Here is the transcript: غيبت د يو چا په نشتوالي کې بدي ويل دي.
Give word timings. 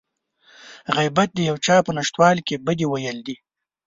غيبت 0.95 1.29
د 1.33 1.39
يو 1.49 1.55
چا 1.65 1.75
په 1.85 1.91
نشتوالي 1.97 2.41
کې 2.47 2.63
بدي 2.65 2.85
ويل 2.89 3.17
دي. 3.27 3.35